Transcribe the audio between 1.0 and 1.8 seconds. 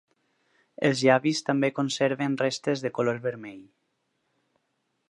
llavis també